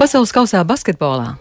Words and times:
Pasaules 0.00 0.30
kausā 0.32 0.62
basketbolā 0.64 1.34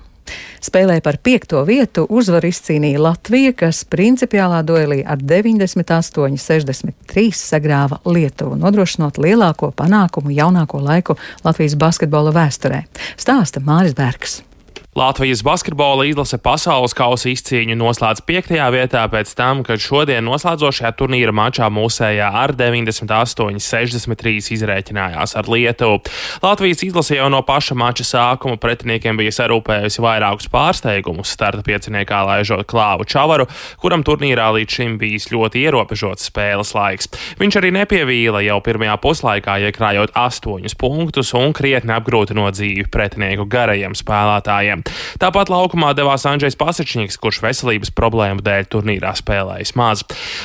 Spēlē 0.60 0.98
par 1.00 1.16
piekto 1.24 1.62
vietu 1.64 2.04
uzvaru 2.12 2.52
izcīnīja 2.52 3.00
Latvija, 3.00 3.56
kas 3.62 3.88
principiālā 3.88 4.60
duelī 4.68 5.00
ar 5.08 5.24
98-63 5.24 7.32
sagrāva 7.40 8.04
Lietuvu, 8.04 8.60
nodrošinot 8.60 9.16
lielāko 9.24 9.72
panākumu 9.80 10.36
jaunāko 10.36 10.84
laiku 10.84 11.16
Latvijas 11.48 11.80
basketbola 11.80 12.36
vēsturē. 12.36 12.84
Stāsta 13.16 13.64
Māris 13.64 13.96
Bergs. 13.96 14.44
Latvijas 14.96 15.44
basketbola 15.44 16.02
izlase 16.10 16.40
pasaules 16.42 16.96
kausa 16.98 17.30
izcīņu 17.30 17.76
noslēdz 17.78 18.24
piektajā 18.26 18.66
vietā 18.74 19.04
pēc 19.14 19.36
tam, 19.38 19.60
kad 19.62 19.78
šodien 19.78 20.26
noslēdzošajā 20.26 20.90
turnīra 20.98 21.30
mačā 21.30 21.68
mūsējā 21.70 22.26
ar 22.26 22.56
98-63 22.58 24.50
izrēķinājās 24.56 25.36
ar 25.38 25.50
Lietuvu. 25.54 26.00
Latvijas 26.42 26.82
izlase 26.88 27.20
jau 27.20 27.28
no 27.30 27.44
paša 27.46 27.78
mača 27.78 28.08
sākuma 28.08 28.58
pretiniekiem 28.58 29.22
bija 29.22 29.36
sarūpējusi 29.38 30.02
vairākus 30.02 30.50
pārsteigumus, 30.50 31.36
starta 31.38 31.62
pieciniekā 31.70 32.24
laižot 32.32 32.66
Klāvu 32.66 33.06
Čavaru, 33.06 33.46
kuram 33.78 34.02
turnīrā 34.02 34.50
līdz 34.58 34.80
šim 34.80 34.98
bijis 34.98 35.30
ļoti 35.30 35.68
ierobežots 35.68 36.32
spēles 36.32 36.74
laiks. 36.74 37.14
Viņš 37.38 37.60
arī 37.62 37.70
nepievīla 37.78 38.42
jau 38.48 38.58
pirmajā 38.66 38.98
puslaikā, 39.06 39.62
iekrājot 39.70 40.18
astoņus 40.18 40.74
punktus 40.82 41.36
un 41.38 41.54
krietni 41.54 41.94
apgrūtinot 41.94 42.58
dzīvi 42.58 42.90
pretinieku 42.90 43.46
garajiem 43.46 43.94
spēlētājiem. 43.94 44.79
Tāpat 45.22 45.52
laukumā 45.52 45.92
devās 45.98 46.26
Andrzejs 46.30 46.58
Pasečņiks, 46.60 47.20
kurš 47.22 47.42
veselības 47.44 47.94
problēmu 47.96 48.44
dēļ 48.46 48.70
turnīrā 48.72 49.14
spēlējis 49.20 49.76
maz. 49.80 50.04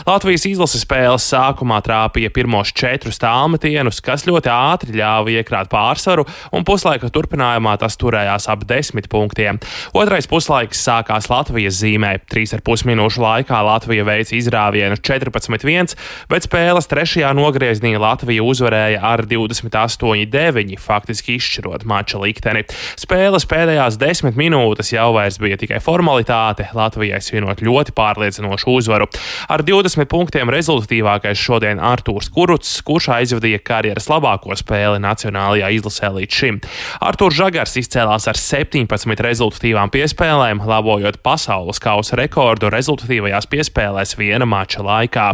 Latvijas 0.09 0.47
izlases 0.49 0.85
spēles 0.87 1.27
sākumā 1.31 1.81
trāpīja 1.85 2.33
pirmos 2.35 2.73
četrus 2.75 3.21
tālmetienus, 3.23 4.01
kas 4.05 4.27
ļoti 4.29 4.51
ātri 4.53 4.99
ļāva 4.99 5.37
iekrāt 5.39 5.71
pārsvaru, 5.73 6.27
un 6.55 6.67
puslaika 6.67 7.11
turpinājumā 7.13 7.77
tas 7.81 7.99
turējās 8.01 8.49
ap 8.51 8.65
desmit 8.69 9.11
punktiem. 9.13 9.61
Otrais 9.95 10.29
puslaiks 10.31 10.81
sākās 10.85 11.29
Latvijas 11.31 11.79
zīmē. 11.83 12.17
Trīs 12.31 12.55
ar 12.57 12.65
pus 12.65 12.85
minūšu 12.89 13.23
laikā 13.23 13.61
Latvija 13.67 14.07
veica 14.09 14.37
izrāvienu 14.39 14.97
14-1, 14.99 15.95
bet 16.31 16.49
spēles 16.49 16.89
trešajā 16.91 17.35
nogriezienī 17.37 17.99
Latvija 18.01 18.45
uzvarēja 18.45 19.03
ar 19.05 19.25
28-9, 19.29 20.79
faktiski 20.81 21.37
izšķirot 21.39 21.85
mača 21.89 22.21
likteni. 22.23 22.65
Spēles 23.01 23.47
pēdējās 23.51 23.99
desmit 24.01 24.24
15 24.25 24.41
minūtes 24.41 24.89
jau 24.95 25.11
vairs 25.13 25.37
bija 25.41 25.59
tikai 25.61 25.81
formalitāte, 25.85 26.71
Latvijai 26.77 27.21
svinot 27.21 27.61
ļoti 27.65 27.93
pārliecinošu 27.97 28.73
uzvaru. 28.73 29.09
Ar 29.53 29.61
20 29.67 30.09
punktiem 30.09 30.49
rezultatīvākais 30.53 31.41
šodien 31.41 31.81
Artūrs 31.83 32.31
Kuruts, 32.33 32.71
kurš 32.87 33.11
aizvadīja 33.19 33.61
karjeras 33.65 34.09
labāko 34.09 34.57
spēli 34.57 35.03
nacionālajā 35.05 35.69
izlasē 35.77 36.13
līdz 36.15 36.39
šim. 36.41 36.61
Artūrs 37.05 37.37
Žagars 37.37 37.77
izcēlās 37.83 38.29
ar 38.31 38.41
17 38.41 39.25
rezultatīvām 39.27 39.93
piespēlēm, 39.93 40.65
labojot 40.65 41.21
pasaules 41.25 41.83
kausa 41.85 42.17
rekordu 42.21 42.73
rezultatīvajās 42.73 43.51
piespēlēs 43.53 44.17
viena 44.17 44.49
mača 44.49 44.85
laikā. 44.87 45.27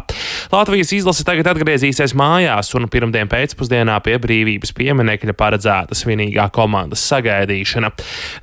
Latvijas 0.50 0.94
izlase 0.98 1.26
tagad 1.28 1.52
atgriezīsies 1.52 2.16
mājās 2.18 2.74
un 2.74 2.90
pirmdien 2.90 3.30
pēcpusdienā 3.30 4.00
pie 4.02 4.18
brīvības 4.18 4.74
pieminekļa 4.74 5.38
paredzēta 5.38 5.98
svinīgā 5.98 6.50
komandas 6.54 7.06
sagaidīšana. 7.06 7.94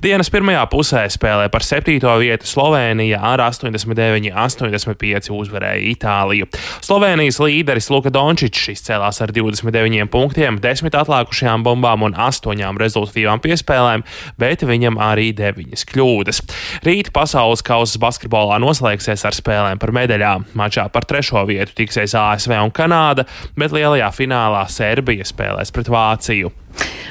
Dienas 0.04 0.30
Pirmajā 0.38 0.60
pusē 0.70 1.00
spēlē 1.10 1.48
par 1.50 1.64
septīto 1.66 2.12
vietu 2.20 2.46
Slovenija 2.46 3.18
ar 3.26 3.40
89-85 3.42 5.32
uzvarēja 5.34 5.80
Itāliju. 5.90 6.46
Slovenijas 6.78 7.40
līderis 7.42 7.88
Luka 7.90 8.12
Dončičs 8.14 8.68
izcēlās 8.70 9.18
ar 9.24 9.32
29 9.34 10.06
punktiem, 10.12 10.60
10 10.62 10.94
atlikušajām 11.00 11.64
bombām 11.66 12.06
un 12.06 12.14
8 12.14 12.78
rezultatīvām 12.78 13.42
piespēlēm, 13.42 14.06
bet 14.38 14.62
viņam 14.62 15.02
arī 15.02 15.32
9 15.34 15.82
kļūdas. 15.90 16.38
Rīt 16.86 17.10
pasaules 17.10 17.66
kausa 17.66 17.98
basketbolā 18.06 18.60
noslēgsies 18.62 19.26
ar 19.26 19.34
spēlēm 19.34 19.82
par 19.82 19.90
medaļām. 19.98 20.46
Mačā 20.54 20.86
par 20.94 21.02
trešo 21.10 21.42
vietu 21.50 21.74
tiksies 21.82 22.14
ASV 22.14 22.54
un 22.62 22.70
Kanāda, 22.70 23.26
bet 23.58 23.74
lielajā 23.74 24.14
finālā 24.14 24.62
Serbija 24.70 25.26
spēlēs 25.26 25.74
pret 25.74 25.90
Vāciju. 25.90 26.54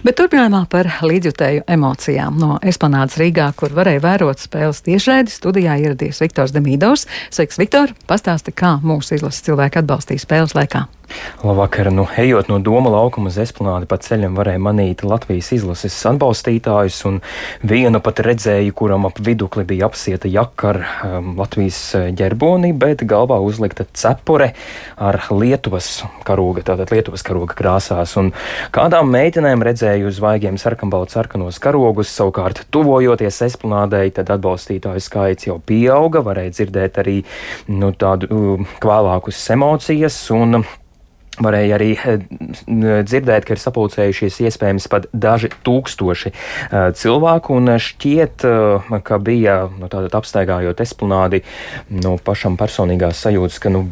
Bet 0.05 0.17
turpinājumā 0.19 0.65
par 0.69 0.89
līdzjutēju 1.05 1.65
emocijām. 1.77 2.37
No 2.41 2.57
Esplanādes 2.61 3.17
Rīgā, 3.21 3.49
kur 3.57 3.73
varēja 3.77 4.03
vērot 4.03 4.43
spēles 4.43 4.83
tiešraidi, 4.85 5.33
studijā 5.33 5.79
ieradies 5.81 6.21
Viktors 6.23 6.53
Demīdovs. 6.55 7.07
Sveiks, 7.33 7.57
Viktor! 7.61 7.95
Pastāsti, 8.09 8.53
kā 8.53 8.77
mūsu 8.83 9.17
izlases 9.17 9.45
cilvēki 9.47 9.81
atbalstīja 9.81 10.25
spēles 10.27 10.57
laikā. 10.57 10.85
Labvakar, 11.43 11.91
nu, 11.93 12.07
ejot 12.17 12.47
no 12.49 12.57
Doma 12.59 12.89
laukuma 12.89 13.29
uz 13.29 13.37
esplanādi 13.37 13.85
pa 13.89 13.99
ceļam 14.01 14.33
varēja 14.39 14.59
manīt 14.61 15.03
Latvijas 15.05 15.51
izlases 15.53 15.95
atbalstītājus, 16.09 16.97
un 17.05 17.19
vienu 17.61 18.01
pat 18.03 18.23
redzēju, 18.25 18.73
kuram 18.77 19.05
ap 19.05 19.21
vidukli 19.23 19.63
bija 19.67 19.85
apsieta 19.87 20.29
jaka 20.31 20.71
ar 20.71 20.79
um, 20.81 21.29
Latvijas 21.37 21.77
eh, 21.95 22.07
ģerboni, 22.17 22.71
bet 22.73 23.03
galvā 23.07 23.37
uzlikta 23.45 23.85
cepure 23.93 24.49
ar 24.97 25.19
Lietuvas 25.29 25.91
karoga, 26.27 26.65
tātad 26.71 26.91
Lietuvas 26.95 27.23
karoga 27.27 27.55
krāsās, 27.59 28.15
un 28.19 28.33
kādām 28.75 29.13
meitenēm 29.13 29.61
redzēju 29.67 30.11
zvaigiem 30.17 30.57
sarkanbalts 30.57 31.15
sarkanos 31.19 31.61
karogus, 31.61 32.11
savukārt 32.17 32.65
tuvojoties 32.73 33.43
esplanādei, 33.45 34.09
tad 34.15 34.33
atbalstītāju 34.33 35.05
skaits 35.05 35.47
jau 35.51 35.61
pieauga, 35.61 36.25
varēja 36.25 36.57
dzirdēt 36.57 36.99
arī, 37.05 37.21
nu, 37.69 37.93
tādu 37.93 38.33
uh, 38.33 38.75
kvēlākus 38.81 39.45
emocijas, 39.53 40.19
un 40.35 40.63
Varēja 41.43 41.75
arī 41.77 41.91
eh, 41.93 42.23
dzirdēt, 43.05 43.45
ka 43.45 43.53
ir 43.53 43.61
sapulcējušies 43.61 44.39
iespējams 44.47 44.87
pat 44.89 45.05
daži 45.13 45.51
tūkstoši 45.65 46.31
uh, 46.31 46.89
cilvēku, 46.97 47.57
un 47.59 47.75
šķiet, 47.81 48.45
uh, 48.47 48.95
ka 49.05 49.19
bija, 49.21 49.57
nu, 49.77 49.89
tātad 49.91 50.15
apstaigājot 50.17 50.81
esplanādi, 50.81 51.43
nu, 51.93 52.15
pašam 52.23 52.57
personīgās 52.57 53.21
sajūtas, 53.25 53.59
ka, 53.61 53.71
nu, 53.73 53.83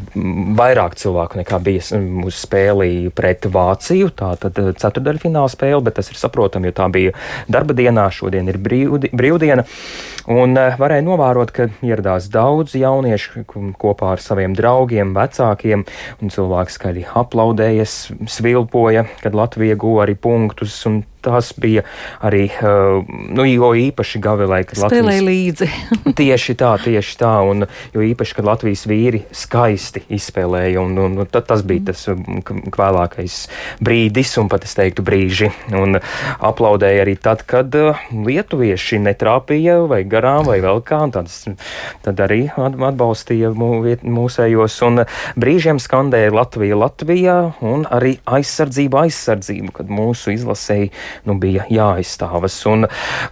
vairāk 0.58 0.98
cilvēku 0.98 1.40
nekā 1.42 1.60
bija 1.62 2.00
uz 2.26 2.40
spēli 2.42 3.12
pret 3.14 3.46
Vāciju, 3.52 4.10
tā 4.16 4.32
tad 4.42 4.58
ceturdaļfināla 4.82 5.52
spēle, 5.52 5.84
bet 5.86 6.00
tas 6.00 6.10
ir 6.10 6.18
saprotami, 6.18 6.72
jo 6.72 6.78
tā 6.80 6.90
bija 6.92 7.14
darba 7.52 7.76
dienā, 7.78 8.08
šodien 8.14 8.50
ir 8.50 8.58
brīvdi, 8.62 9.12
brīvdiena, 9.14 9.66
un 10.28 10.58
uh, 10.58 10.76
varēja 10.76 11.06
novērot, 11.06 11.54
ka 11.56 11.70
ieradās 11.86 12.28
daudz 12.32 12.76
jauniešu 12.76 13.46
kopā 13.80 14.12
ar 14.16 14.22
saviem 14.22 14.52
draugiem, 14.58 15.16
vecākiem, 15.16 15.86
un 16.20 16.36
cilvēki 16.36 16.76
skaļi 16.76 17.08
aplausa 17.14 17.46
aplaudēja, 17.46 17.84
svilpoja, 18.26 19.06
kad 19.22 19.34
Latvija 19.36 19.76
guva 19.78 20.06
arī 20.06 20.16
punktus 20.18 20.78
un 20.88 21.04
tās 21.26 21.52
bija 21.60 21.84
arī, 22.24 22.46
uh, 22.62 23.02
nu, 23.06 23.46
jo 23.48 23.72
īpaši 23.76 24.22
Gavilai, 24.22 24.62
kad 24.68 24.80
Spēlēja 24.80 25.02
Latvijas... 25.02 25.26
līdzi. 25.28 25.68
tieši 26.20 26.56
tā, 26.58 26.72
tieši 26.82 27.18
tā, 27.20 27.32
un 27.46 27.66
jo 27.94 28.04
īpaši, 28.06 28.36
kad 28.38 28.48
Latvijas 28.48 28.86
vīri 28.88 29.24
skaisti 29.34 30.04
izspēlēja, 30.16 30.82
un, 30.82 30.96
un, 31.02 31.18
un 31.24 31.30
tas 31.34 31.64
bija 31.66 31.90
tas 31.90 32.06
um, 32.12 32.22
vēlākais 32.76 33.38
brīdis, 33.84 34.36
un 34.40 34.50
pat 34.52 34.66
es 34.68 34.76
teiktu 34.78 35.04
brīži, 35.06 35.50
un 35.76 35.98
aplaudēja 35.98 37.04
arī 37.06 37.16
tad, 37.20 37.44
kad 37.48 37.74
uh, 37.78 38.00
lietuvieši 38.12 39.00
netrāpīja 39.06 39.78
vai 39.90 40.02
garām 40.08 40.46
vai 40.46 40.60
vēl 40.64 40.82
kā, 40.86 41.02
tad, 41.12 41.30
tad 42.04 42.22
arī 42.24 42.46
atbalstīja 42.54 43.52
mūsējos, 43.56 44.78
un 44.86 45.04
brīžiem 45.40 45.80
skandēja 45.82 46.34
Latvija 46.34 46.78
Latvijā, 46.78 47.36
un 47.66 47.86
arī 47.92 48.16
aizsardzība 48.28 49.06
aizsardzību, 49.06 49.72
kad 49.76 49.90
mūsu 49.92 50.34
izlasēji 50.34 50.92
nu, 51.24 51.38
bija 51.40 51.66
jāizstāvas. 51.72 52.58
Un 52.70 52.88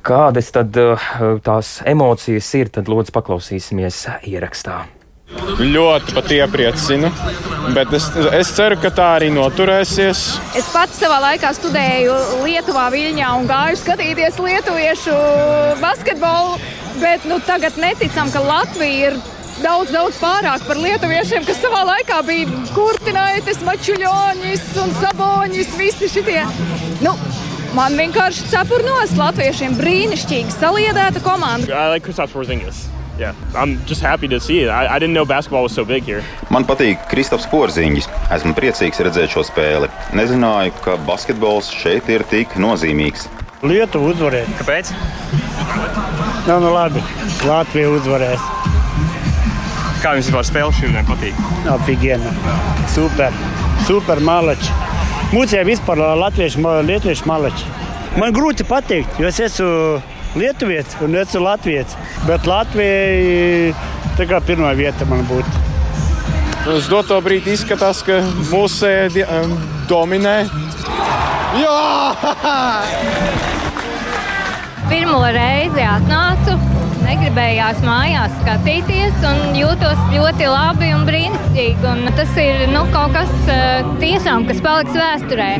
kādas 0.06 0.50
tad 0.54 0.76
eh, 0.80 1.08
tās 1.44 1.78
emocijas 1.86 2.50
ir, 2.58 2.72
tad 2.74 2.90
lūdzu 2.90 3.14
paklausīsimies 3.14 4.04
ierakstā. 4.30 4.84
Ļoti 5.58 6.14
pat 6.14 6.30
iepriecina, 6.34 7.08
bet 7.74 7.92
es, 7.96 8.06
es 8.36 8.50
ceru, 8.54 8.76
ka 8.82 8.90
tā 8.94 9.06
arī 9.16 9.30
noturēsies. 9.34 10.22
Es 10.58 10.68
pats 10.70 11.00
savā 11.00 11.16
laikā 11.24 11.50
studēju 11.56 12.16
Lietuvā, 12.44 12.86
Viļņā 12.94 13.30
un 13.40 13.48
gāju 13.48 13.80
skatīties 13.80 14.38
lietuviešu 14.44 15.14
basketbolu, 15.82 16.58
bet 17.00 17.26
nu, 17.30 17.40
tagad 17.46 17.78
neticam, 17.80 18.30
ka 18.34 18.44
Latvija 18.44 19.10
ir 19.10 19.18
daudz, 19.62 19.94
daudz 19.94 20.18
pārāk 20.22 20.66
par 20.68 20.80
lietuviešiem, 20.82 21.46
kas 21.48 21.62
savā 21.62 21.84
laikā 21.88 22.20
bija 22.28 22.62
kurtinājis, 22.74 23.62
mačuļoņis 23.66 24.68
un 24.84 24.94
saboņis, 25.00 25.74
visi 25.80 26.10
šitie. 26.18 26.42
Nu, 27.04 27.14
Man 27.74 27.96
vienkārši 27.98 28.44
cepur 28.52 28.84
nos 28.86 29.16
latviešiem 29.18 29.72
brīnišķīgi 29.74 30.52
saliedēta 30.54 31.18
komanda. 31.24 31.66
I 31.74 31.88
like 31.90 32.06
Kristaps 32.06 32.30
Porzingis. 32.30 32.84
Yeah, 33.18 33.34
I'm 33.54 33.80
just 33.86 34.00
happy 34.00 34.28
to 34.28 34.38
see 34.38 34.60
it. 34.60 34.68
I, 34.68 34.86
I 34.86 34.98
didn't 35.00 35.14
know 35.14 35.24
basketball 35.24 35.64
was 35.64 35.74
so 35.74 35.84
big 35.84 36.04
here. 36.06 36.22
Man 36.54 36.66
patīk 36.66 37.02
Kristaps 37.10 37.48
Porziņš. 37.50 38.06
Esmu 38.36 38.54
priecīgs 38.54 39.02
redzēt 39.02 39.34
šo 39.34 39.42
spēli. 39.46 39.90
Nezināju, 40.14 40.74
ka 40.86 40.94
basketbols 41.08 41.72
šeit 41.74 42.10
ir 42.14 42.22
tik 42.30 42.54
nozīmīgs. 42.62 43.26
Lietuva 43.66 44.14
uzvarēs. 44.14 44.54
Kāpēc? 44.60 44.94
Nu, 46.46 46.60
nu 46.62 46.72
labi, 46.74 47.02
Latvija 47.42 47.90
uzvarēs. 47.98 48.48
Kā 50.04 50.14
jums 50.14 50.30
vispār 50.30 50.46
spēle 50.46 50.78
šodien 50.78 51.10
patīk? 51.10 51.46
Apviena. 51.74 52.34
Super, 52.94 53.34
super 53.88 54.22
malači. 54.22 54.93
Mūcē 55.34 55.64
vispār 55.66 55.98
latviešu, 56.14 56.62
lietuviešu 56.86 57.26
malači. 57.26 57.64
Man 58.20 58.30
grūti 58.34 58.62
pateikt, 58.68 59.16
jo 59.18 59.26
es 59.26 59.40
esmu 59.42 59.70
Lietuvietis 60.38 60.96
un 61.02 61.14
esmu 61.18 61.42
Latvijas. 61.42 61.96
Bet 62.26 62.46
Latvijai 62.46 63.74
tā 64.18 64.26
kā 64.30 64.38
pirmā 64.46 64.72
vieta 64.78 65.06
man 65.10 65.22
būtu. 65.26 65.62
Uz 66.74 66.86
doto 66.90 67.18
brīdi 67.22 67.54
izskatās, 67.54 68.02
ka 68.06 68.20
mūsu 68.52 68.88
um, 69.26 69.56
dominē. 69.90 70.36
Jā! 71.58 72.14
Pirmo 74.90 75.20
reizi 75.34 75.82
atnācu, 75.86 76.58
negribējās 77.04 77.80
mājās 77.84 78.34
skatīties, 78.40 79.22
un 79.28 79.56
jūtos 79.58 80.00
ļoti 80.14 80.48
labi 80.50 80.90
un 80.96 81.06
brīnišķīgi. 81.08 81.86
Un 81.90 82.10
tas 82.18 82.34
ir 82.40 82.66
nu, 82.72 82.84
kaut 82.94 83.14
kas 83.16 83.32
tiešām, 84.02 84.48
kas 84.50 84.62
paliks 84.64 84.98
vēsturē. 84.98 85.50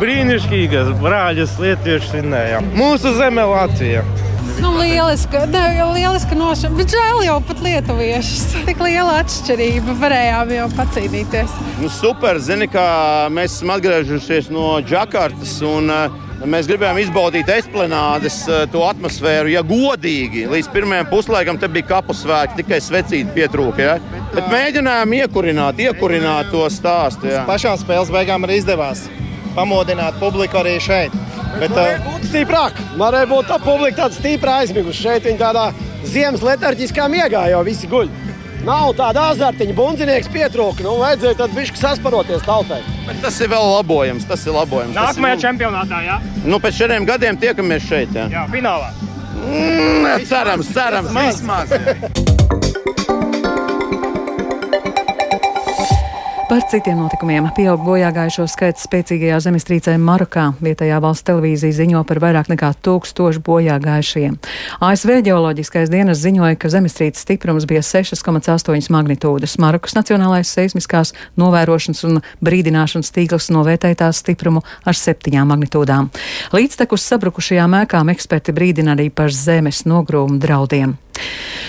Brīnišķīgas 0.00 0.94
brāļas 1.02 1.58
lietuviešu 1.62 2.14
svinējām. 2.14 2.72
Mūsu 2.78 3.14
zeme 3.18 3.44
Latvija. 3.48 4.04
Nu, 4.58 4.72
lieliski, 4.78 5.38
ne, 5.52 5.84
lieliski 5.94 6.34
nošana, 6.34 6.74
bet 6.78 6.90
žēl 6.90 7.20
jau 7.22 7.36
pat 7.46 7.60
lietuviešus. 7.62 8.46
Tik 8.68 8.80
liela 8.82 9.20
atšķirība, 9.22 9.94
varējām 10.00 10.54
jau 10.56 10.70
pacīnīties. 10.78 11.58
Nu, 11.82 11.90
super, 11.92 12.40
zini, 12.42 12.66
ka 12.72 12.86
mēs 13.34 13.58
esam 13.60 13.76
atgriežušies 13.76 14.50
no 14.54 14.72
Džakartas 14.82 15.60
un 15.66 15.92
uh, 15.94 16.24
mēs 16.46 16.68
gribējām 16.70 17.00
izbaudīt 17.02 17.48
esplanādes 17.50 18.40
uh, 18.46 18.64
to 18.70 18.84
atmosfēru, 18.86 19.50
ja 19.52 19.64
godīgi. 19.66 20.46
Līdz 20.50 20.70
pirmajam 20.74 21.08
puslaikam 21.10 21.58
te 21.58 21.70
bija 21.72 21.88
kapu 21.94 22.14
svētki, 22.14 22.62
tikai 22.62 22.80
svecīti 22.84 23.34
pietrūka. 23.34 23.82
Ja? 23.82 23.96
Bet 24.34 24.50
mēģinājām 24.52 25.16
iekurināt, 25.22 25.82
iekurināt 25.88 26.52
to 26.54 26.62
stāstu. 26.72 27.32
Ja? 27.32 27.46
Pašām 27.48 27.80
spēles 27.80 28.12
beigām 28.14 28.46
arī 28.46 28.60
izdevās 28.62 29.08
pamodināt 29.58 30.18
publiku 30.20 30.60
arī 30.60 30.76
šeit. 30.82 31.14
Bet, 31.58 31.72
varēja 31.72 31.98
būt 32.04 32.26
stiprāk. 32.28 32.78
Varēja 33.00 33.28
būt 33.32 33.48
tā 33.50 33.58
publika 33.62 34.04
tāda 34.04 34.14
stipra 34.14 34.58
aizmigusi. 34.62 35.02
Šeit 35.02 35.26
viņa 35.26 35.40
tādā 35.40 35.64
ziemas 36.06 36.44
letarģiskā 36.46 37.08
miegā 37.10 37.48
jau 37.50 37.64
visi 37.66 37.90
guļ. 37.90 38.10
Nav 38.66 38.90
tāda 38.98 39.28
azartiņa, 39.32 39.74
bundzinieks 39.76 40.30
pietrūka. 40.34 40.82
Nu, 40.86 40.96
vajadzēja 41.02 41.38
tad 41.42 41.54
bišķi 41.56 41.82
sasparoties 41.82 42.46
tautai. 42.46 42.80
Bet 43.06 43.20
tas 43.22 43.38
ir 43.44 43.52
vēl 43.52 43.68
labojams. 43.76 44.26
Tas 44.28 44.46
ir 44.46 44.56
labojams. 44.56 44.96
Nākamajā 44.98 45.38
ir, 45.38 45.44
čempionātā, 45.44 46.00
jā? 46.06 46.18
Nu, 46.44 46.58
pēc 46.62 46.82
četriem 46.82 47.06
gadiem 47.08 47.38
tiekamies 47.40 47.86
šeit. 47.88 48.16
Jā, 48.18 48.26
jā 48.34 48.48
finālā. 48.52 48.90
Mm, 49.38 50.26
cerams, 50.26 50.74
cerams, 50.74 51.14
vismaz. 51.14 52.36
Par 56.48 56.62
citiem 56.64 56.96
notikumiem 56.96 57.44
pieaug 57.52 57.82
bojāgājušo 57.84 58.46
skaits 58.48 58.86
spēcīgajā 58.86 59.36
zemestrīcē 59.44 59.92
Marokā. 60.00 60.46
Vietējā 60.64 60.96
valsts 61.04 61.26
televīzija 61.28 61.76
ziņo 61.76 62.00
par 62.08 62.22
vairāk 62.24 62.46
nekā 62.48 62.70
tūkstošu 62.86 63.42
bojāgājušiem. 63.44 64.38
ASV 64.80 65.12
ģeoloģiskais 65.26 65.92
dienas 65.92 66.22
ziņoja, 66.22 66.56
ka 66.56 66.70
zemestrīces 66.72 67.26
stiprums 67.26 67.66
bija 67.68 67.82
6,8 67.84 68.88
magnitūdas. 68.96 69.58
Marokas 69.60 69.92
Nacionālais 69.98 70.48
seismiskās 70.48 71.12
novērošanas 71.36 72.00
un 72.08 72.22
brīdināšanas 72.40 73.12
tīkls 73.12 73.50
novērtēja 73.52 74.06
tās 74.06 74.22
stiprumu 74.24 74.64
ar 74.88 74.96
7 74.96 75.44
magnitūdām. 75.52 76.08
Līdztekus 76.56 77.04
sabrukušajām 77.12 77.76
ēkām 77.82 78.14
eksperti 78.14 78.56
brīdina 78.56 78.96
arī 78.96 79.10
par 79.12 79.36
zemes 79.36 79.84
nogrūmu 79.84 80.40
draudiem. 80.40 80.96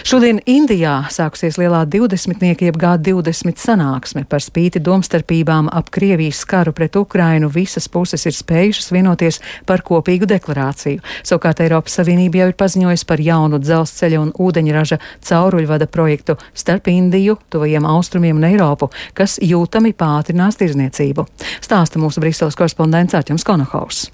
Šodien 0.08 0.40
Indijā 0.50 1.04
sākusies 1.12 1.58
lielā 1.60 1.82
20. 1.86 2.42
jeb 2.64 2.78
G20 2.80 3.60
sanāksme 3.60 4.24
par 4.30 4.42
spīti 4.42 4.82
domstarpībām 4.82 5.68
ap 5.76 5.92
Krievijas 5.94 6.40
karu 6.50 6.74
pret 6.74 6.96
Ukrainu. 6.96 7.50
Visas 7.54 7.90
puses 7.92 8.26
ir 8.26 8.34
spējušas 8.34 8.92
vienoties 8.96 9.42
par 9.70 9.84
kopīgu 9.86 10.30
deklarāciju. 10.30 11.04
Savukārt 11.22 11.62
Eiropas 11.66 12.00
Savienība 12.00 12.44
jau 12.44 12.50
ir 12.52 12.58
paziņojusi 12.60 13.10
par 13.10 13.24
jaunu 13.24 13.60
dzelzceļa 13.62 14.22
un 14.24 14.34
ūdeņraža 14.34 15.00
cauruļvada 15.30 15.90
projektu 15.92 16.40
starp 16.54 16.88
Indiju, 16.90 17.38
tuvajiem 17.52 17.86
austrumiem 17.90 18.40
un 18.40 18.48
Eiropu, 18.50 18.92
kas 19.14 19.40
jūtami 19.44 19.94
pātrinās 19.94 20.58
tirzniecību. 20.62 21.28
Stāsta 21.60 22.02
mūsu 22.02 22.24
Briseles 22.24 22.58
korespondents 22.58 23.18
Arķems 23.20 23.46
Konohaus. 23.46 24.08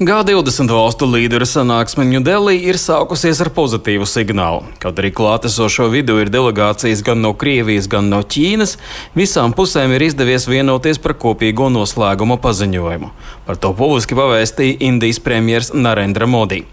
G20 0.00 0.72
valstu 0.74 1.06
līderu 1.06 1.46
sanāksme 1.46 2.02
Ņudelī 2.08 2.56
ir 2.66 2.78
sākusies 2.80 3.38
ar 3.44 3.50
pozitīvu 3.54 4.08
signālu. 4.10 4.64
Kaut 4.82 4.98
arī 4.98 5.12
klātesošo 5.14 5.86
vidū 5.92 6.16
ir 6.22 6.32
delegācijas 6.34 7.04
gan 7.06 7.22
no 7.22 7.30
Krievijas, 7.38 7.86
gan 7.90 8.08
no 8.10 8.18
Ķīnas, 8.22 8.74
visām 9.14 9.54
pusēm 9.54 9.94
ir 9.94 10.06
izdevies 10.08 10.48
vienoties 10.50 10.98
par 10.98 11.14
kopīgo 11.20 11.70
noslēguma 11.70 12.40
paziņojumu. 12.42 13.12
Par 13.46 13.60
to 13.62 13.70
publiski 13.76 14.18
pavēstīja 14.18 14.80
Indijas 14.88 15.22
premjers 15.22 15.70
Narendra 15.76 16.26
Modi. 16.26 16.64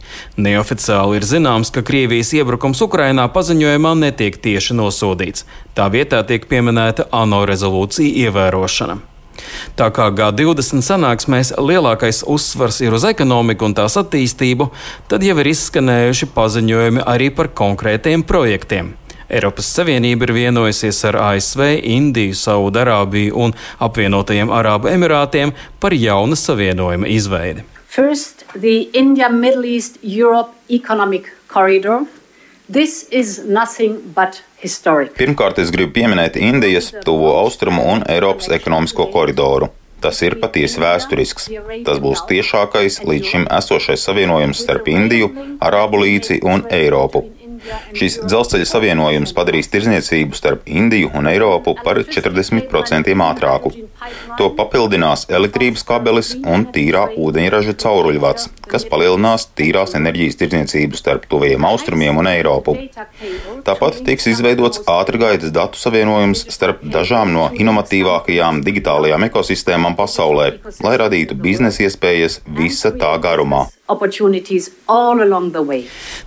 Neoficiāli 0.42 1.22
ir 1.22 1.30
zināms, 1.30 1.70
ka 1.70 1.86
Krievijas 1.86 2.34
iebrukums 2.38 2.82
Ukrainā 2.82 3.28
paziņojumā 3.30 3.94
netiek 4.08 4.42
tieši 4.42 4.80
nosodīts. 4.82 5.46
Tā 5.78 5.92
vietā 5.94 6.26
tiek 6.26 6.50
pieminēta 6.50 7.12
ANO 7.12 7.46
rezolūcija 7.50 8.26
ievērošana. 8.26 9.11
Tā 9.80 9.88
kā 9.96 10.10
G20 10.12 10.84
sanāksmēs 10.86 11.54
lielākais 11.58 12.24
uzsvars 12.28 12.82
ir 12.84 12.96
uz 12.96 13.06
ekonomiku 13.08 13.70
un 13.70 13.76
tās 13.78 13.98
attīstību, 14.02 14.70
tad 15.12 15.24
jau 15.26 15.38
ir 15.42 15.52
izskanējuši 15.54 16.32
paziņojumi 16.36 17.06
arī 17.08 17.32
par 17.36 17.52
konkrētiem 17.58 18.26
projektiem. 18.28 18.96
Eiropas 19.32 19.70
Savienība 19.72 20.28
ir 20.28 20.34
vienojusies 20.36 20.98
ar 21.08 21.18
ASV, 21.32 21.64
Indiju, 21.88 22.36
Saudarābiju 22.36 23.38
un 23.40 23.54
apvienotajiem 23.80 24.52
Arābu 24.52 24.92
Emirātiem 24.92 25.54
par 25.80 25.96
jauna 25.96 26.36
savienojuma 26.36 27.08
izveidi. 27.08 27.64
First, 27.88 28.44
the 28.56 28.90
India 28.94 29.30
Middle 29.30 29.68
East 29.68 29.98
Europe 30.04 30.52
Economic 30.70 31.32
Corridor. 31.48 32.04
This 32.72 33.06
is 33.12 33.42
nothing 33.44 34.00
but 34.16 34.44
Pirmkārt, 35.18 35.58
es 35.60 35.72
gribu 35.74 35.92
pieminēt 35.98 36.38
Indijas, 36.40 36.92
Tuvo 37.04 37.34
Austrumu 37.42 37.84
un 37.92 38.06
Eiropas 38.08 38.48
ekonomisko 38.56 39.10
koridoru. 39.12 39.68
Tas 40.02 40.22
ir 40.24 40.38
patiesi 40.40 40.80
vēsturisks. 40.80 41.50
Tas 41.86 42.00
būs 42.00 42.24
tiešākais 42.30 43.02
līdz 43.10 43.32
šim 43.34 43.48
esošais 43.58 44.06
savienojums 44.08 44.64
starp 44.64 44.88
Indiju, 44.88 45.30
Arābu 45.60 46.00
līci 46.06 46.40
un 46.48 46.64
Eiropu. 46.72 47.26
Šis 47.98 48.22
dzelzceļa 48.24 48.70
savienojums 48.70 49.36
padarīs 49.38 49.70
tirzniecību 49.74 50.38
starp 50.38 50.70
Indiju 50.70 51.12
un 51.18 51.28
Eiropu 51.30 51.76
par 51.84 52.00
40% 52.08 53.18
ātrāku. 53.28 53.74
To 54.40 54.48
papildinās 54.58 55.28
elektrības 55.30 55.84
kabelis 55.86 56.32
un 56.42 56.64
tīrā 56.74 57.04
ūdeņraža 57.22 57.76
cauruļvads, 57.84 58.48
kas 58.72 58.86
palielinās 58.90 59.50
tīrās 59.58 59.94
enerģijas 60.00 60.40
tirdzniecību 60.40 60.98
starp 60.98 61.28
tuvajiem 61.32 61.68
austrumiem 61.70 62.22
un 62.22 62.30
Eiropu. 62.32 62.78
Tāpat 63.68 64.00
tiks 64.08 64.30
izveidots 64.32 64.82
ātrgaitas 64.90 65.54
datu 65.54 65.78
savienojums 65.82 66.48
starp 66.56 66.82
dažām 66.96 67.36
no 67.36 67.50
inovatīvākajām 67.54 68.64
digitālajām 68.66 69.28
ekosistēmām 69.30 70.00
pasaulē, 70.00 70.48
lai 70.82 70.96
radītu 71.04 71.38
biznesa 71.38 71.86
iespējas 71.86 72.42
visa 72.58 72.94
tā 72.96 73.14
garumā. 73.22 73.68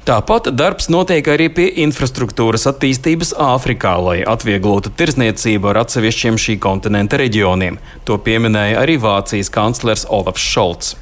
Tāpat 0.05 0.51
darbs 0.53 0.91
notiek 0.93 1.29
arī 1.33 1.47
pie 1.49 1.65
infrastruktūras 1.87 2.67
attīstības 2.69 3.33
Āfrikā, 3.41 3.95
lai 4.05 4.19
atvieglotu 4.21 4.93
tirzniecību 4.99 5.71
ar 5.73 5.81
atsevišķiem 5.87 6.37
šī 6.45 6.59
kontinenta 6.61 7.17
reģioniem. 7.23 7.64
To 8.09 8.19
pieminēja 8.21 8.81
arī 8.83 8.97
Vācijas 9.01 9.51
kanclers 9.53 10.05
Olafs 10.13 10.45
Šolts. 10.45 10.95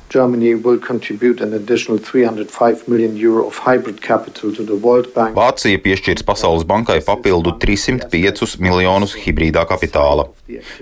Vācija 5.38 5.80
piešķirs 5.86 6.26
Pasaules 6.28 6.66
bankai 6.68 7.00
papildu 7.06 7.56
305 7.64 8.60
miljonus 8.60 9.16
hibrīdā 9.24 9.64
kapitāla. 9.70 10.28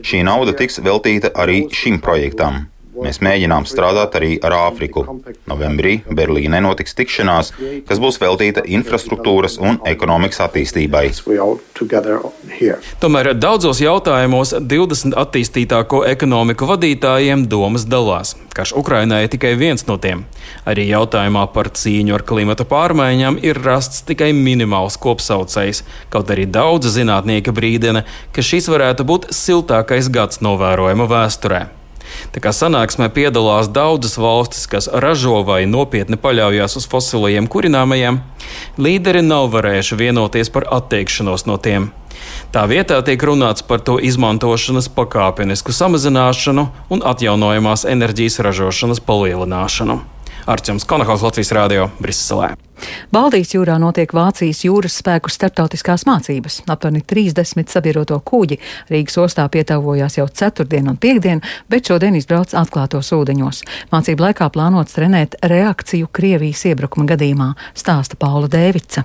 Šī 0.03 0.25
nauda 0.27 0.57
tiks 0.59 0.83
veltīta 0.85 1.33
arī 1.35 1.65
šim 1.75 2.03
projektam. 2.03 2.67
Mēs 2.91 3.21
mēģinām 3.23 3.67
strādāt 3.71 4.17
arī 4.19 4.33
ar 4.43 4.55
Āfriku. 4.67 5.05
Novembrī 5.51 6.01
Berlīnē 6.11 6.59
notiks 6.65 6.97
tikšanās, 6.99 7.53
kas 7.87 8.01
būs 8.03 8.19
veltīta 8.19 8.65
infrastruktūras 8.67 9.61
un 9.63 9.79
ekonomikas 9.87 10.43
attīstībai. 10.49 11.05
Tomēr 13.01 13.33
daudzos 13.39 13.81
jautājumos 13.85 14.55
20 14.59 15.17
attīstītāko 15.23 16.03
ekonomiku 16.11 16.69
vadītājiem 16.73 17.47
domas 17.51 17.87
dalās. 17.87 18.35
Karš 18.55 18.75
Ukrainai 18.83 19.23
ir 19.25 19.33
tikai 19.33 19.55
viens 19.61 19.87
no 19.87 19.97
tiem. 20.03 20.27
Arī 20.67 20.89
jautājumā 20.91 21.47
par 21.55 21.71
cīņu 21.71 22.19
ar 22.19 22.27
klimata 22.27 22.67
pārmaiņām 22.69 23.39
ir 23.47 23.63
rasts 23.65 24.03
tikai 24.09 24.33
minimāls 24.37 24.99
kopsaucējs, 25.01 25.85
kaut 26.11 26.35
arī 26.35 26.51
daudz 26.51 26.91
zinātnieki 26.99 27.55
brīdina, 27.55 28.05
ka 28.35 28.45
šis 28.45 28.69
varētu 28.73 29.07
būt 29.07 29.31
siltākais 29.37 30.11
gads 30.11 30.43
novērojama 30.43 31.07
vēsturē. 31.11 31.69
Tā 32.35 32.43
kā 32.43 32.53
sanāksmē 32.55 33.11
piedalās 33.15 33.71
daudzas 33.73 34.19
valstis, 34.21 34.67
kas 34.71 34.91
ražo 34.93 35.41
vai 35.47 35.65
nopietni 35.67 36.19
paļaujas 36.21 36.79
uz 36.81 36.89
fosilajiem 36.91 37.49
kurināmajiem, 37.51 38.21
līderi 38.79 39.25
nav 39.27 39.51
varējuši 39.55 39.99
vienoties 39.99 40.53
par 40.55 40.69
atteikšanos 40.81 41.47
no 41.51 41.59
tiem. 41.59 41.91
Tā 42.51 42.65
vietā 42.71 42.99
tiek 43.07 43.23
runāts 43.23 43.63
par 43.67 43.83
to 43.87 43.97
izmantošanas 44.03 44.91
pakāpenisku 44.93 45.75
samazināšanu 45.75 46.67
un 46.91 47.05
atjaunojamās 47.07 47.87
enerģijas 47.89 48.41
ražošanas 48.47 49.03
palielināšanu. 49.07 50.01
Arčuns 50.47 50.85
Konahaus 50.85 51.23
Latvijas 51.23 51.53
Rādio 51.53 51.89
Briselē. 52.01 52.55
Baltijas 53.13 53.53
jūrā 53.55 53.77
notiek 53.81 54.13
Vācijas 54.17 54.63
jūras 54.65 54.97
spēku 55.03 55.31
starptautiskās 55.33 56.07
mācības. 56.09 56.63
Aptuveni 56.71 57.03
30 57.05 57.69
sabiedroto 57.73 58.17
kuģi 58.25 58.61
Rīgas 58.91 59.19
ostā 59.21 59.47
pietāvojās 59.53 60.17
jau 60.19 60.27
ceturtdien 60.29 60.89
un 60.89 60.97
piekdien, 61.01 61.45
bet 61.69 61.93
šodien 61.93 62.17
izbrauc 62.17 62.55
atklātos 62.57 63.13
ūdeņos. 63.17 63.63
Mācību 63.93 64.29
laikā 64.29 64.51
plānots 64.55 64.97
trenēt 64.97 65.39
reakciju 65.45 66.09
Krievijas 66.13 66.67
iebrukuma 66.73 67.13
gadījumā, 67.13 67.55
stāsta 67.77 68.17
Paula 68.21 68.49
Dēvica. 68.51 69.05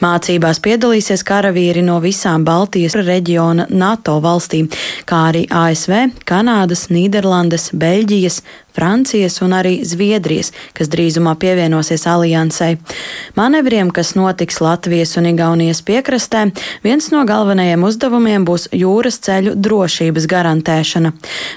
Mācībās 0.00 0.58
piedalīsies 0.60 1.22
karavīri 1.24 1.80
no 1.84 1.96
visām 2.04 2.44
Baltijas 2.44 2.98
reģiona 3.00 3.64
NATO 3.72 4.18
valstīm, 4.20 4.68
kā 5.08 5.22
arī 5.30 5.46
ASV, 5.48 5.94
Kanādas, 6.28 6.88
Nīderlandes, 6.92 7.70
Beļģijas, 7.80 8.42
Francijas 8.76 9.40
un 9.44 9.54
arī 9.56 9.80
Zviedrijas, 9.86 10.52
kas 10.76 10.90
drīzumā 10.92 11.34
pievienosies 11.40 12.06
aliansei. 12.10 12.78
Manevriem, 13.36 13.90
kas 13.94 14.14
notiks 14.18 14.60
Latvijas 14.62 15.16
un 15.20 15.28
Igaunijas 15.30 15.82
piekrastē, 15.86 16.46
viens 16.84 17.10
no 17.14 17.24
galvenajiem 17.28 17.84
uzdevumiem 17.86 18.46
būs 18.48 18.68
jūras 18.76 19.20
ceļu 19.26 19.54
drošības 19.56 20.28
garantēšana. 20.30 21.12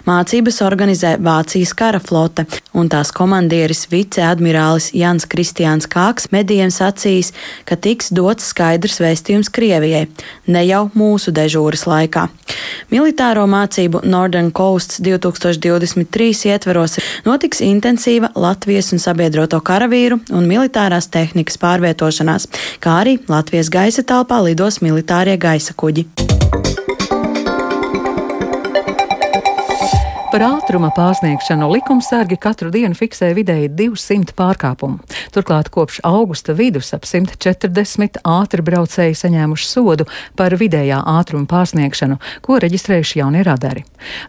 Mācības 0.09 0.61
organizē 0.65 1.15
Vācijas 1.23 1.75
kara 1.77 2.01
flote, 2.03 2.45
un 2.73 2.89
tās 2.91 3.13
komandieris 3.15 3.87
viceadmirālis 3.91 4.91
Jans 4.97 5.27
Kristiāns 5.29 5.89
Kāks 5.89 6.31
medijiem 6.33 6.71
sacījis, 6.73 7.33
ka 7.65 7.77
tiks 7.79 8.11
dots 8.13 8.51
skaidrs 8.53 8.99
vēstījums 9.03 9.51
Krievijai, 9.53 10.07
ne 10.47 10.65
jau 10.67 10.87
mūsu 10.97 11.33
dežūras 11.35 11.87
laikā. 11.89 12.27
Militāro 12.93 13.47
mācību 13.49 14.03
Northern 14.05 14.51
Coasts 14.53 14.99
2023 15.01 16.51
ietveros 16.51 16.99
notiks 17.25 17.63
intensīva 17.65 18.29
Latvijas 18.37 18.91
un 18.93 19.01
sabiedroto 19.01 19.57
karavīru 19.65 20.19
un 20.29 20.45
militārās 20.49 21.09
tehnikas 21.09 21.57
pārvietošanās, 21.63 22.45
kā 22.83 22.99
arī 23.01 23.17
Latvijas 23.31 23.73
gaisa 23.73 24.05
telpā 24.05 24.43
lidos 24.45 24.83
militārie 24.85 25.39
gaisa 25.41 25.73
kuģi. 25.73 26.05
Par 30.33 30.41
ātruma 30.41 30.87
pārsniegšanu 30.89 31.67
likumsargi 31.69 32.39
katru 32.41 32.71
dienu 32.73 32.97
fiksē 32.97 33.27
vidēji 33.37 33.67
200 33.77 34.33
pārkāpumu. 34.33 34.95
Turklāt 35.29 35.67
kopš 35.69 35.99
augusta 36.09 36.55
vidus 36.57 36.87
ap 36.97 37.03
140 37.05 38.17
ātri 38.25 38.65
braucēji 38.65 39.13
saņēmuši 39.19 39.67
sodu 39.69 40.07
par 40.33 40.55
vidējā 40.57 41.03
ātruma 41.11 41.45
pārsniegšanu, 41.51 42.17
ko 42.41 42.57
reģistrējuši 42.63 43.19
jaunie 43.19 43.43
radari. 43.45 43.83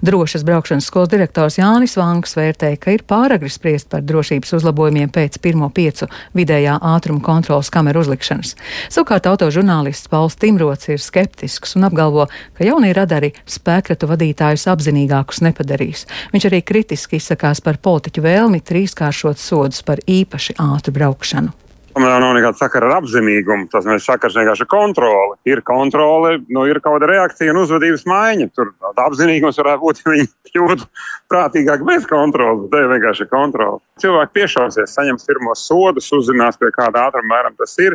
Drošas 0.04 0.44
braukšanas 0.44 0.90
skolas 0.90 1.08
direktors 1.14 1.56
Jānis 1.56 1.96
Vanks 1.96 2.36
vērtēja, 2.36 2.82
ka 2.84 2.92
ir 2.92 3.06
pāragri 3.08 3.48
spriest 3.48 3.88
par 3.88 4.04
drošības 4.04 4.52
uzlabojumiem 4.60 5.08
pēc 5.08 5.40
pirmo 5.40 5.70
piecu 5.72 6.10
vidējā 6.36 6.76
ātruma 6.84 7.24
kontrolas 7.24 7.72
kameru 7.72 8.04
uzlikšanas. 8.04 8.52
Savukārt 8.92 9.30
autožurnālists 9.32 10.12
Pauls 10.12 10.36
Timrots 10.36 10.92
ir 10.92 11.00
skeptisks 11.00 11.78
un 11.80 11.88
apgalvo, 11.88 12.28
ka 12.60 12.68
jaunie 12.68 12.92
radari 12.92 13.32
spēkratu 13.48 14.12
vadītājus 14.12 14.68
apzinīgākus 14.76 15.40
nepadarīs 15.48 15.93
darījis. 15.94 16.06
Viņš 16.34 16.48
arī 16.50 16.62
kritiski 16.62 17.18
izsakās 17.20 17.62
par 17.62 17.78
politiķu 17.78 18.22
vēlmi 18.24 18.62
trīskāršot 18.62 19.38
sodus 19.38 19.82
par 19.82 19.98
īpaši 20.06 20.58
ātru 20.58 20.94
braukšanu. 20.94 21.52
Man 21.94 22.10
nav 22.10 22.32
nekāda 22.34 22.58
sakara 22.58 22.88
ar 22.88 22.96
apzinīgumu. 22.96 23.68
Tas 23.70 23.84
ir 23.86 24.00
sakars 24.02 24.34
vienkārši 24.34 24.64
ar 24.64 24.66
kontroli. 24.66 25.36
Ir 25.46 25.60
kontrole, 25.62 26.40
nu, 26.50 26.64
ir 26.66 26.80
kaut 26.82 26.96
kāda 26.96 27.06
reakcija 27.06 27.52
un 27.54 27.60
uzvedības 27.60 28.02
maiņa. 28.10 28.48
Tur 28.50 28.72
apzinīgums 28.98 29.60
varētu 29.62 29.82
būt, 29.84 30.00
ja 30.02 30.10
viņi 30.10 30.26
kļūtu 30.50 30.88
prātīgāk 31.30 31.86
bez 31.86 32.08
kontrolas. 32.10 32.66
Tā 32.72 32.82
ir 32.82 32.90
vienkārši 32.96 33.28
kontrole. 33.30 33.78
Cilvēki 34.02 34.34
piešausies, 34.40 34.90
saņems 34.90 35.30
pirmos 35.30 35.62
sodus, 35.68 36.10
uzzinās, 36.18 36.58
pie 36.58 36.74
kāda 36.74 37.06
ātruma 37.06 37.30
mēram 37.36 37.54
tas 37.62 37.78
ir. 37.78 37.94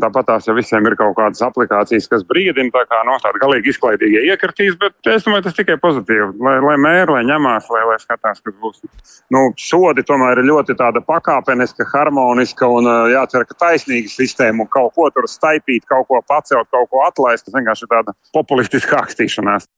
Tāpat 0.00 0.28
tās 0.30 0.48
jau 0.48 0.54
visiem 0.56 0.86
ir 0.88 0.96
kaut 0.98 1.16
kādas 1.18 1.42
aplikācijas, 1.44 2.08
kas 2.10 2.24
brīdina, 2.28 2.72
tā 2.74 2.84
kā 2.88 3.00
no 3.08 3.16
tāda 3.22 3.40
galīgi 3.42 3.72
izklaidīgie 3.74 4.22
iekritīs, 4.30 4.76
bet 4.80 5.10
es 5.12 5.26
domāju, 5.26 5.46
tas 5.48 5.58
tikai 5.58 5.76
pozitīvi. 5.82 6.30
Lai, 6.40 6.56
lai 6.64 6.76
mēra, 6.80 7.18
lai 7.18 7.24
ņemās, 7.28 7.68
lai, 7.74 7.82
lai 7.90 7.98
skatās, 8.02 8.42
kas 8.44 8.56
būs. 8.62 8.84
Nu, 9.34 9.48
sodi 9.60 10.04
tomēr 10.06 10.40
ir 10.40 10.48
ļoti 10.50 10.76
tāda 10.78 11.02
pakāpeniska, 11.04 11.88
harmoniska 11.92 12.70
un 12.70 12.88
jācer, 13.12 13.44
ka 13.48 13.58
taisnīga 13.66 14.12
sistēma 14.12 14.64
un 14.64 14.72
kaut 14.72 14.94
ko 14.96 15.10
tur 15.14 15.28
staipīt, 15.30 15.88
kaut 15.90 16.08
ko 16.08 16.22
pacelt, 16.26 16.70
kaut 16.72 16.90
ko 16.90 17.04
atlaist. 17.08 17.46
Tas 17.46 17.56
vienkārši 17.58 17.86
ir 17.86 17.92
tāda 17.92 18.16
populistiska 18.36 19.04
akstīšanās. 19.04 19.68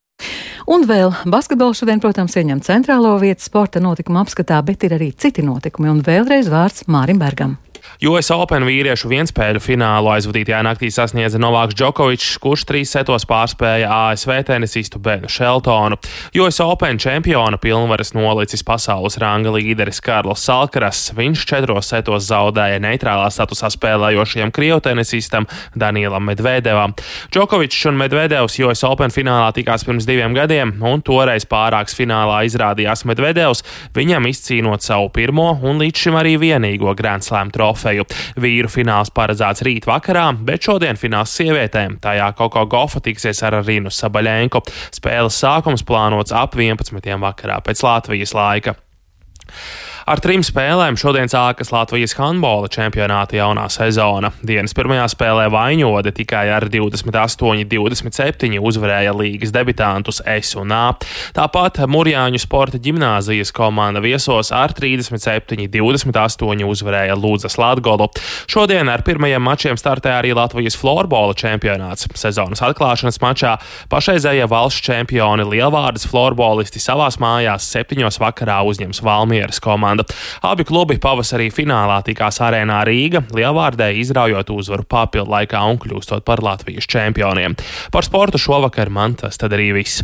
Un 0.71 0.87
vēl 0.87 1.11
basketbols 1.27 1.81
šodien, 1.83 2.01
protams, 2.03 2.37
ieņem 2.39 2.63
centrālo 2.63 3.17
vietu 3.23 3.43
sporta 3.43 3.83
notikuma 3.83 4.23
apskatā, 4.23 4.61
bet 4.63 4.87
ir 4.87 4.95
arī 4.99 5.11
citi 5.13 5.43
notikumi. 5.43 5.91
Un 5.91 6.05
vēlreiz 6.07 6.51
vārds 6.53 6.87
Mārim 6.87 7.19
Bergam. 7.23 7.59
US 8.03 8.33
Open 8.35 8.65
vīriešu 8.67 9.07
vienspēļu 9.11 9.61
finālu 9.63 10.11
aizvadītajā 10.11 10.59
naktī 10.67 10.89
sasniedza 10.91 11.39
Novāks 11.39 11.77
Džokovičs, 11.79 12.37
kurš 12.43 12.65
trīs 12.67 12.93
setos 12.95 13.27
pārspēja 13.31 13.91
ASV 14.11 14.33
tenisistu 14.49 14.99
Benu 15.03 15.31
Šeltonu. 15.31 15.99
US 16.43 16.61
Open 16.65 16.99
čempiona 17.03 17.61
pilnvaras 17.63 18.11
nolicis 18.17 18.65
pasaules 18.67 19.19
ranga 19.23 19.53
līderis 19.55 20.03
Karls 20.03 20.43
Salkaras. 20.49 21.05
Viņš 21.15 21.45
četros 21.47 21.93
setos 21.93 22.27
zaudēja 22.27 22.81
neitrālā 22.83 23.29
statusā 23.31 23.71
spēlējošajam 23.75 24.51
krievu 24.55 24.81
tenisistam 24.83 25.47
Danielam 25.79 26.27
Medvedevam. 26.27 26.97
Džokovičs 27.31 27.87
un 27.91 28.01
Medvedevs 28.03 28.59
US 28.67 28.83
Open 28.89 29.15
finālā 29.15 29.53
tikās 29.55 29.87
pirms 29.87 30.09
diviem 30.09 30.35
gadiem, 30.35 30.75
un 30.83 31.03
toreiz 31.07 31.47
pārāks 31.47 31.95
finālā 31.99 32.43
izrādījās 32.51 33.07
Medvedevs, 33.11 33.63
viņam 33.95 34.27
izcīnot 34.31 34.83
savu 34.83 35.13
pirmo 35.15 35.53
un 35.63 35.83
līdz 35.83 36.07
šim 36.07 36.19
arī 36.19 36.35
vienīgo 36.43 36.97
Grand 36.99 37.23
Slam 37.23 37.51
trofeju 37.55 37.72
trofeju. 37.73 38.07
Vīru 38.41 38.71
fināls 38.71 39.13
paredzēts 39.15 39.65
rīt 39.67 39.89
vakarā, 39.89 40.31
bet 40.45 40.63
šodien 40.63 40.97
fināls 41.01 41.35
sievietēm. 41.39 41.99
Tajā 42.03 42.33
Koko 42.37 42.67
Gofa 42.67 43.01
tiksies 43.01 43.43
ar 43.43 43.61
Rīnu 43.63 43.93
Sabaļēnku. 43.93 44.63
Spēles 44.93 45.39
sākums 45.43 45.85
plānots 45.85 46.35
ap 46.35 46.57
11. 46.57 47.17
vakarā 47.23 47.61
pēc 47.65 47.83
Latvijas 47.83 48.35
laika. 48.37 48.77
Ar 50.03 50.19
trim 50.19 50.43
spēlēm 50.43 50.97
šodien 50.99 51.31
sākas 51.31 51.69
Latvijas 51.71 52.17
handbola 52.19 52.67
čempionāta 52.73 53.37
jaunā 53.39 53.69
sezona. 53.71 54.33
Dienas 54.43 54.75
pirmajā 54.75 55.05
spēlē 55.13 55.45
Vaņode 55.53 56.11
tikai 56.17 56.51
ar 56.51 56.67
28-27 56.73 58.59
uzvarēja 58.59 59.13
līgas 59.15 59.53
debitantus 59.55 60.19
S 60.27 60.57
un 60.59 60.75
A. 60.75 60.99
Tāpat 61.37 61.79
Mūrjāņu 61.87 62.41
sporta 62.43 62.81
ģimnāzijas 62.83 63.55
komanda 63.55 64.03
viesos 64.03 64.51
ar 64.51 64.75
37-28 64.75 66.67
uzvarēja 66.67 67.15
Lūdzas 67.15 67.55
Latgolu. 67.63 68.11
Šodien 68.51 68.91
ar 68.91 69.07
pirmajiem 69.07 69.43
mačiem 69.47 69.79
startē 69.79 70.11
arī 70.17 70.35
Latvijas 70.35 70.75
florbola 70.83 71.35
čempionāts. 71.39 72.11
Sezonas 72.19 72.59
atklāšanas 72.67 73.23
mačā 73.23 73.55
pašreizējie 73.93 74.51
valsts 74.51 74.83
čempioni 74.83 75.47
Lielvārdas 75.47 76.11
florbolisti 76.11 76.83
savās 76.83 77.23
mājās 77.23 77.71
septiņos 77.71 78.19
vakarā 78.19 78.67
uzņems 78.67 79.03
Valmieras 79.07 79.63
komandu 79.63 79.92
komanda. 79.93 80.05
Abi 80.43 80.65
klubi 80.65 80.99
pavasarī 80.99 81.51
finālā 81.53 82.03
tikās 82.07 82.41
arēnā 82.41 82.83
Rīga, 82.89 83.25
Lielvārdē 83.33 83.93
izraujot 84.01 84.51
uzvaru 84.51 84.85
papildu 84.89 85.31
laikā 85.31 85.63
un 85.71 85.79
kļūstot 85.79 86.25
par 86.25 86.43
Latvijas 86.43 86.87
čempioniem. 86.87 87.57
Par 87.93 88.05
sportu 88.05 88.39
šovakar 88.39 88.91
man 88.91 89.15
tas 89.15 89.39
tad 89.39 89.53
arī 89.53 89.73
viss. 89.77 90.03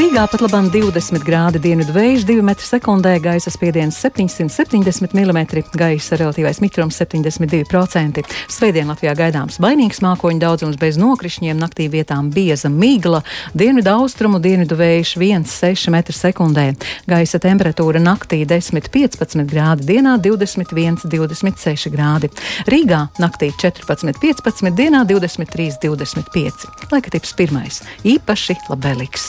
Rīgā 0.00 0.22
pat 0.32 0.40
labam 0.40 0.70
20 0.72 1.20
grādi 1.26 1.60
dienvidu 1.60 1.92
vējš, 1.92 2.22
2 2.24 2.40
m2, 2.40 3.10
gaisa 3.20 3.50
spiediens 3.52 3.98
770 4.00 5.12
mm, 5.12 5.40
gaisa 5.76 6.16
relatīvais 6.16 6.62
mitrums 6.64 6.96
72%. 7.02 8.22
Svētdien 8.48 8.88
Latvijā 8.88 9.12
gaidāms 9.18 9.58
vainīgs 9.60 10.00
mākoņu 10.00 10.40
daudzums 10.40 10.78
bez 10.80 10.96
nokrišņiem, 10.96 11.60
naktī 11.60 11.90
vietām 11.92 12.30
bieza 12.32 12.70
migla, 12.72 13.20
dienvidu 13.52 13.92
austrumu 13.92 14.40
dienvidu 14.40 14.78
vējš 14.80 15.12
1,6 15.20 15.92
m2, 15.92 16.64
gaisa 17.12 17.42
temperatūra 17.44 18.00
naktī 18.00 18.40
10-15 18.48 19.44
grādi, 19.52 19.84
dienā 19.90 20.16
21-26 20.24 21.92
grādi. 21.92 22.32
Rīgā 22.72 23.02
naktī 23.20 23.52
14-15, 23.52 24.72
dienā 24.80 25.04
23-25. 25.12 26.88
Laika 26.88 27.16
tips 27.18 27.36
pirmais- 27.36 27.84
īpaši 28.16 28.56
labvēlīgs. 28.72 29.28